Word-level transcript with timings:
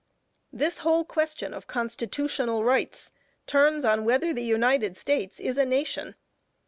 This 0.51 0.79
whole 0.79 1.05
question 1.05 1.53
of 1.53 1.67
constitutional 1.67 2.63
rights, 2.63 3.11
turns 3.45 3.85
on 3.85 4.03
whether 4.03 4.33
the 4.33 4.41
United 4.41 4.97
States 4.97 5.39
is 5.39 5.59
a 5.59 5.63
nation. 5.67 6.15